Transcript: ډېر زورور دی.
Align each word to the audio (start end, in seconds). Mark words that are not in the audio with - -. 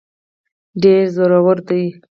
ډېر 0.81 1.03
زورور 1.15 1.57
دی. 1.67 1.83